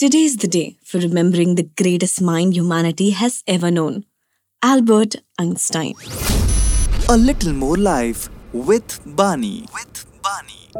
Today 0.00 0.22
is 0.22 0.38
the 0.38 0.48
day 0.48 0.78
for 0.82 0.96
remembering 0.98 1.56
the 1.56 1.68
greatest 1.76 2.22
mind 2.22 2.54
humanity 2.54 3.10
has 3.10 3.42
ever 3.46 3.70
known 3.70 4.06
Albert 4.62 5.16
Einstein. 5.38 5.92
A 7.10 7.18
little 7.18 7.52
more 7.52 7.76
life 7.76 8.30
with 8.54 8.98
Bani. 9.04 9.66
With 9.74 10.06
Bani. 10.22 10.70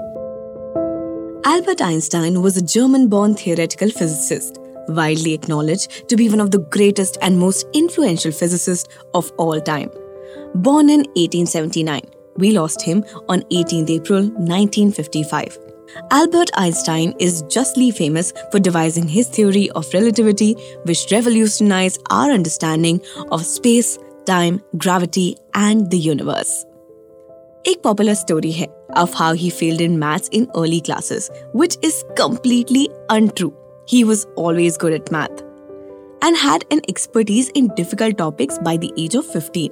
Albert 1.44 1.82
Einstein 1.82 2.40
was 2.40 2.56
a 2.56 2.64
German 2.64 3.08
born 3.08 3.34
theoretical 3.34 3.90
physicist, 3.90 4.58
widely 4.88 5.34
acknowledged 5.34 6.08
to 6.08 6.16
be 6.16 6.30
one 6.30 6.40
of 6.40 6.50
the 6.50 6.64
greatest 6.76 7.18
and 7.21 7.38
most 7.38 7.66
influential 7.74 8.32
physicists 8.32 8.88
of 9.12 9.30
all 9.37 9.60
time. 9.60 9.90
Born 10.54 10.88
in 10.88 11.00
1879, 11.00 12.00
we 12.38 12.52
lost 12.52 12.80
him 12.80 13.04
on 13.28 13.44
18 13.50 13.90
April 13.90 14.22
1955. 14.22 15.69
Albert 16.12 16.52
Einstein 16.55 17.13
is 17.20 17.41
justly 17.44 17.91
famous 17.91 18.34
for 18.52 18.59
devising 18.59 19.07
his 19.07 19.27
theory 19.27 19.70
of 19.71 19.94
relativity, 19.94 20.53
which 20.84 21.11
revolutionized 21.11 22.02
our 22.09 22.31
understanding 22.31 23.02
of 23.31 23.45
space, 23.45 23.97
time, 24.25 24.61
gravity, 24.77 25.38
and 25.53 25.89
the 25.91 25.97
universe. 25.97 26.65
एक 27.67 27.81
popular 27.84 28.13
story 28.13 28.52
है 28.52 28.67
of 28.97 29.13
how 29.13 29.34
he 29.34 29.49
failed 29.49 29.81
in 29.81 29.97
maths 29.99 30.29
in 30.39 30.47
early 30.55 30.81
classes, 30.81 31.29
which 31.53 31.77
is 31.84 32.03
completely 32.17 32.88
untrue. 33.09 33.53
He 33.88 34.03
was 34.03 34.25
always 34.35 34.77
good 34.77 34.93
at 34.93 35.11
math 35.11 35.41
and 36.21 36.38
had 36.38 36.65
an 36.71 36.81
expertise 36.88 37.49
in 37.49 37.67
difficult 37.79 38.17
topics 38.17 38.57
by 38.67 38.77
the 38.77 38.91
age 38.97 39.15
of 39.15 39.25
15. 39.25 39.71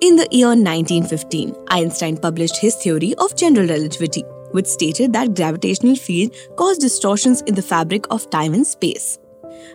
In 0.00 0.16
the 0.16 0.28
year 0.30 0.48
1915, 0.48 1.54
Einstein 1.68 2.16
published 2.16 2.56
his 2.58 2.74
theory 2.76 3.14
of 3.26 3.36
general 3.36 3.66
relativity, 3.66 4.24
which 4.51 4.65
stated 4.65 5.13
that 5.13 5.35
gravitational 5.35 5.95
field 5.95 6.35
caused 6.57 6.81
distortions 6.81 7.41
in 7.41 7.55
the 7.55 7.61
fabric 7.61 8.05
of 8.11 8.29
time 8.29 8.53
and 8.53 8.65
space. 8.65 9.17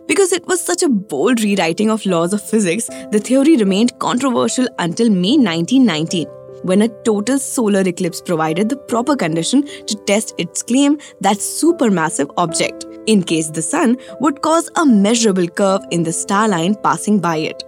Because 0.06 0.32
it 0.32 0.46
was 0.46 0.60
such 0.60 0.82
a 0.82 0.88
bold 0.88 1.40
rewriting 1.42 1.90
of 1.90 2.06
laws 2.06 2.32
of 2.32 2.42
physics, 2.42 2.88
the 3.10 3.18
theory 3.18 3.56
remained 3.56 3.98
controversial 3.98 4.68
until 4.78 5.10
May 5.10 5.36
1919, 5.36 6.26
when 6.62 6.82
a 6.82 6.88
total 7.04 7.38
solar 7.38 7.80
eclipse 7.80 8.20
provided 8.20 8.68
the 8.68 8.76
proper 8.76 9.16
condition 9.16 9.62
to 9.86 9.94
test 10.06 10.34
its 10.38 10.62
claim 10.62 10.98
that 11.20 11.38
supermassive 11.38 12.32
object, 12.36 12.86
in 13.06 13.22
case 13.22 13.48
the 13.48 13.62
sun 13.62 13.96
would 14.20 14.42
cause 14.42 14.70
a 14.76 14.86
measurable 14.86 15.48
curve 15.48 15.84
in 15.90 16.02
the 16.02 16.12
star 16.12 16.48
line 16.48 16.74
passing 16.82 17.20
by 17.20 17.36
it. 17.36 17.62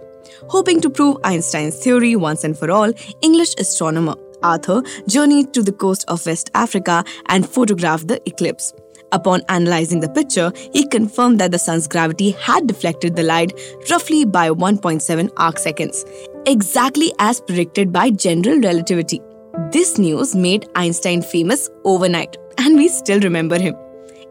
Hoping 0.47 0.81
to 0.81 0.89
prove 0.89 1.17
Einstein's 1.23 1.81
theory 1.83 2.15
once 2.15 2.43
and 2.43 2.57
for 2.57 2.71
all, 2.71 2.91
English 3.21 3.55
astronomer 3.57 4.15
Arthur 4.42 4.82
journeyed 5.08 5.52
to 5.54 5.62
the 5.62 5.72
coast 5.72 6.04
of 6.08 6.24
West 6.26 6.50
Africa 6.54 7.04
and 7.26 7.48
photographed 7.48 8.08
the 8.08 8.20
eclipse. 8.26 8.72
Upon 9.12 9.42
analyzing 9.48 10.00
the 10.00 10.08
picture, 10.08 10.52
he 10.72 10.86
confirmed 10.86 11.38
that 11.38 11.52
the 11.52 11.58
sun's 11.58 11.86
gravity 11.86 12.32
had 12.32 12.66
deflected 12.66 13.14
the 13.14 13.22
light 13.22 13.52
roughly 13.90 14.24
by 14.24 14.50
1.7 14.50 15.30
arc 15.36 15.58
seconds, 15.58 16.04
exactly 16.46 17.12
as 17.18 17.40
predicted 17.40 17.92
by 17.92 18.10
general 18.10 18.60
relativity. 18.60 19.20
This 19.70 19.98
news 19.98 20.34
made 20.34 20.68
Einstein 20.74 21.22
famous 21.22 21.70
overnight, 21.84 22.36
and 22.58 22.76
we 22.76 22.88
still 22.88 23.20
remember 23.20 23.58
him. 23.58 23.74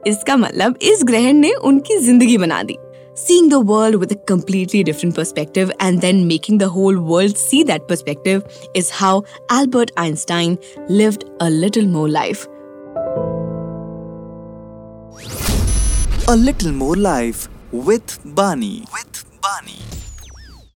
इसका 0.08 0.36
मतलब 0.38 0.78
इस 0.82 1.04
ग्रहण 1.04 1.36
ने 1.36 1.52
उनकी 1.54 1.98
जिंदगी 2.00 2.38
बना 2.38 2.64
दी 2.64 2.78
seeing 3.19 3.49
the 3.49 3.59
world 3.59 3.97
with 3.97 4.13
a 4.13 4.17
completely 4.31 4.85
different 4.85 5.15
perspective 5.15 5.73
and 5.81 6.01
then 6.01 6.29
making 6.29 6.59
the 6.59 6.69
whole 6.69 6.99
world 6.99 7.37
see 7.37 7.65
that 7.65 7.89
perspective 7.89 8.45
is 8.75 8.91
how 8.91 9.25
Albert 9.51 9.91
Einstein 9.97 10.57
lived 10.89 11.25
a 11.41 11.51
little 11.51 11.87
more 11.87 12.09
life. 12.09 12.47
A 16.29 16.37
little 16.37 16.73
more 16.73 16.97
life 16.97 17.49
with 17.73 18.21
Bani. 18.25 18.85
With 18.93 19.25
Bani. 19.43 19.98